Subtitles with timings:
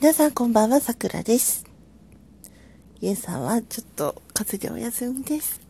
[0.00, 1.64] 皆さんこんばんは、さくらです。
[3.00, 5.60] ゆえさんはちょっと風邪でお休みです。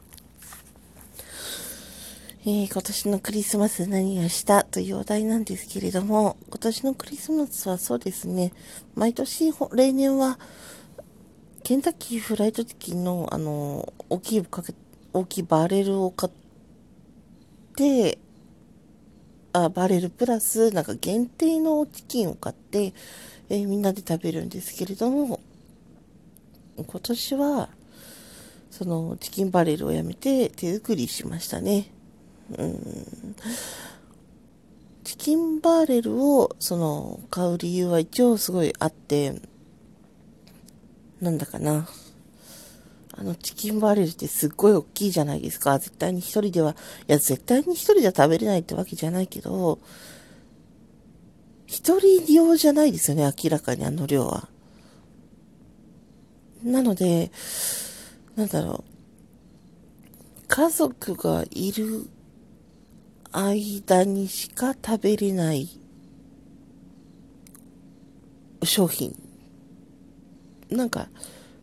[2.43, 8.53] えー、今年のクリスマス何をしたというお題なんですけれども、今年のクリスマスはそうですね、
[8.95, 10.39] 毎年、例年は、
[11.63, 14.75] ケンタッキーフライドチキンの、あの、大きいかけ、
[15.15, 16.33] 大きいバレルを買っ
[17.75, 18.19] て、
[19.55, 22.93] あ、バレルプラス、なんか限定のチキンを買って、
[23.51, 25.41] えー、みんなで食べるんですけれども、
[26.77, 27.69] 今年は、
[28.71, 31.91] そのチキンバレルをやめて手作りしましたね。
[32.57, 33.35] うん。
[35.05, 39.41] チキンバーレルを、その、買う理由は一応すごいあって、
[41.21, 41.89] なんだかな。
[43.13, 45.79] あの、チキンバーレルってすっごい大きいじゃないですか。
[45.79, 46.77] 絶対に一人では、
[47.09, 49.79] いや、絶対に一人では食べれないってわけじゃないけど、
[51.79, 54.49] 一人用じゃないですよね、明らかにあの量は。
[56.65, 57.31] なので、
[58.35, 60.45] なんだろう。
[60.49, 62.11] 家族がいる
[63.31, 65.69] 間にしか食べれない
[68.65, 69.15] 商品。
[70.71, 71.09] なんか、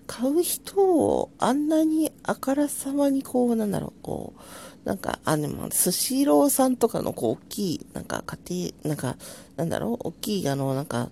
[0.07, 9.17] 買う人をあんなにあからさまにこう、なんだろう、こう、なんか、あ、でも、スシローさんとかのこう、大きい、なんか、家庭、なんか、
[9.55, 11.09] なんだろう、大きい、あの、なんか、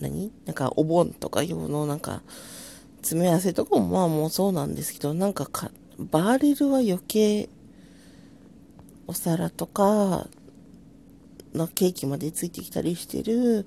[0.00, 0.32] 何？
[0.44, 2.22] なんか、お盆とか用の、なんか、
[2.96, 7.48] 詰め合わせとかも、まあもうそうなんですけど、なんかか、バーレルは余計、
[9.06, 10.26] お皿とか、
[11.54, 13.66] のケーキまでついてきたりしてる、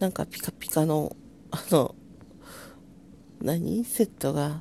[0.00, 1.14] なんかピカピカの、
[1.52, 1.87] あの、
[3.40, 3.84] 何？
[3.84, 4.60] セットが、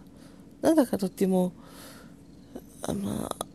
[0.61, 1.53] なんだかとっても、
[2.81, 3.45] あまあ、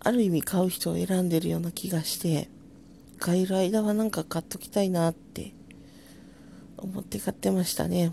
[0.00, 2.48] ある意味買う人を選んでるような気がして、
[3.18, 5.52] 買える間はなんか買っときたいなって
[6.76, 8.12] 思って買ってましたね。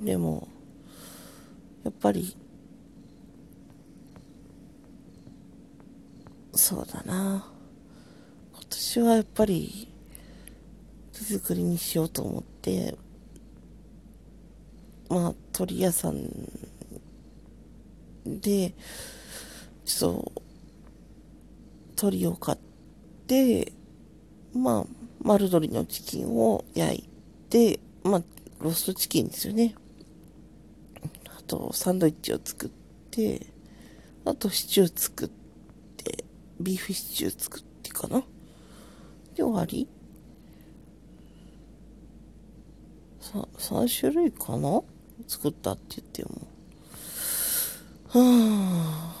[0.00, 0.46] でも、
[1.82, 2.36] やっぱり、
[6.54, 7.44] そうだな。
[8.52, 9.88] 今年はやっぱり、
[11.12, 12.96] 手作りにしようと思って、
[15.12, 16.24] まあ、鳥屋さん
[18.24, 18.72] で、
[19.84, 20.32] ちょっと、
[21.96, 22.58] 鳥を買っ
[23.26, 23.74] て、
[24.54, 24.86] まあ、
[25.22, 27.10] 丸鶏のチキンを焼い
[27.50, 28.22] て、まあ、
[28.60, 29.74] ローストチキンですよね。
[31.28, 32.70] あと、サンドイッチを作っ
[33.10, 33.48] て、
[34.24, 35.28] あと、シチュー作っ
[35.98, 36.24] て、
[36.58, 38.20] ビーフシチュー作ってかな。
[39.34, 39.86] で、終わり
[43.20, 44.82] さ、3種類かな？
[45.26, 46.48] 作ったって言っても。
[48.08, 49.14] は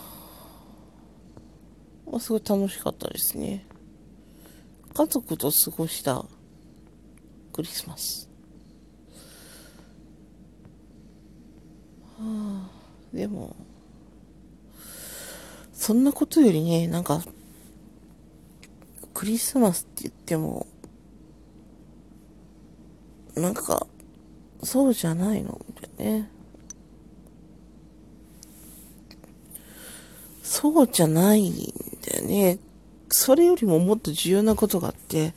[2.06, 3.66] あ、まあ、すごい楽しかったですね。
[4.94, 6.26] 家族と過ごした
[7.52, 8.28] クリスマス。
[12.18, 13.56] はあ、でも、
[15.72, 17.22] そんなことよりね、なんか、
[19.14, 20.66] クリスマスって言っても、
[23.34, 23.86] なんか、
[24.62, 25.60] そうじゃないの？
[25.68, 26.30] みたいなね。
[30.42, 31.54] そうじゃないん
[32.06, 32.58] だよね。
[33.08, 35.34] それよりももっと重要なことがあって、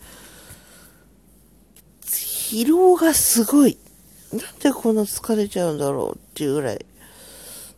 [2.01, 3.77] 疲労がすごい。
[4.31, 6.85] なんでこんな疲れちゃうんだろうっていうぐらい、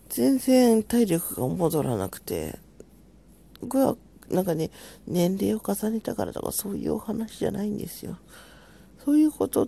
[0.10, 2.58] 全然体力が戻らなくて、
[3.62, 3.96] 僕は
[4.30, 4.72] なんかね、
[5.06, 8.18] 年齢を重ねたからとかそういうお話じゃないんですよ。
[9.06, 9.68] そういうこと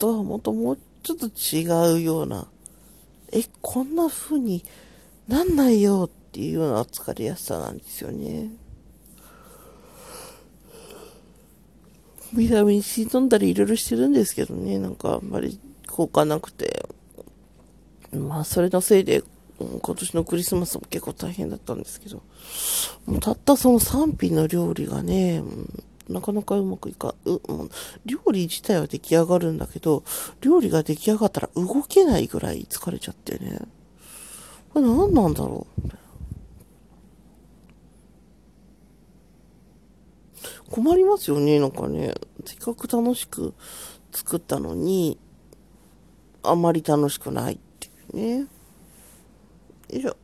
[0.00, 2.48] とはもっともうちょっと違うような、
[3.32, 4.64] え、こんな風に
[5.28, 8.50] なんないよっていうような疲れやすさなんですよね。
[12.32, 16.88] ビタミン C 飲んだりいろいろしてるんですけどね、なんかあんまり効果なくて。
[18.12, 19.22] まあ、それのせいで、
[19.58, 22.22] 今年のクリスマスも結構大変だったんですけど、
[23.06, 25.42] もうたったその3品の料理がね、
[26.10, 27.70] なかなかうまくいか、う、もう
[28.04, 30.02] 料理自体は出来上がるんだけど、
[30.40, 33.60] 料理が出来上がったら動けないぐらい疲れちゃってね。
[34.74, 35.90] これ何なんだろう？
[40.70, 42.14] 困りますよね、なんかね。
[42.44, 43.54] せっかく楽しく
[44.12, 45.18] 作ったのに、
[46.42, 48.38] あまり楽しくないっていうね。
[48.38, 48.46] よ
[49.90, 50.16] いしょ。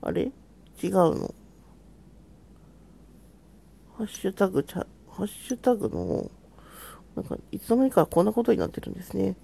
[0.00, 0.30] あれ
[0.82, 1.34] 違うの
[3.98, 6.30] ハッシュタグ、ハッシュタグの、
[7.16, 9.34] なんか、いつの間にかこんなことになってるんですね。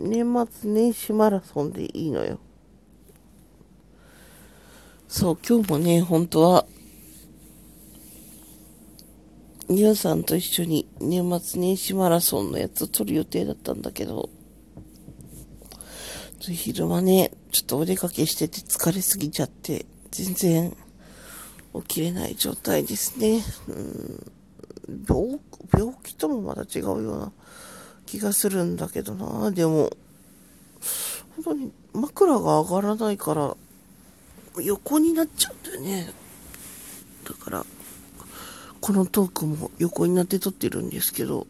[0.00, 2.40] 年末年始マラソンでいいのよ。
[5.06, 6.66] そう、今日もね、本当は、
[9.68, 14.30] 皆さんと一緒に年末年始マラソンのやつを撮る予定だったんだけど、
[16.54, 20.76] 昼間ね、ちょっとお出かけしてて疲れすぎちゃって、全然
[21.74, 23.42] 起きれない状態ですね。
[23.68, 24.32] うん
[25.06, 25.38] 病
[25.76, 27.32] 病気ともまた違うような
[28.06, 29.50] 気がするんだけどな。
[29.50, 29.90] でも、
[31.36, 33.56] 本当に枕が上がらないから、
[34.62, 36.12] 横になっちゃうんだよね。
[37.24, 37.66] だから、
[38.80, 41.46] このトークも横になって撮ってるんですけど、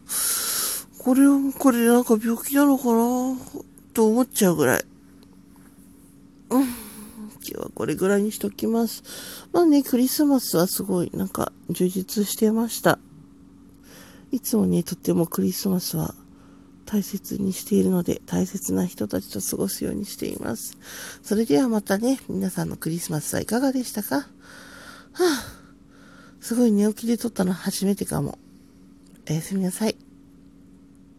[0.97, 3.37] これはこれなんか病気なのかな
[3.93, 4.88] と思っちゃうぐらい。
[6.49, 6.61] うん。
[6.61, 6.71] 今
[7.41, 9.03] 日はこれぐらいにしときます。
[9.51, 12.99] まあね、クリスマスはすごいなんか充実してました。
[14.31, 16.13] いつもね、とってもクリスマスは
[16.85, 20.77] 大切にしているので、大切な人たちと過ごすようにしています。
[21.23, 24.15] それではまたね、皆さんのクリスマスはいかがでしたか？
[24.17, 24.25] は
[25.19, 25.23] あ、
[26.41, 28.37] すごい寝起きで撮ったの初めてかも。
[29.29, 29.95] おやすみなさい。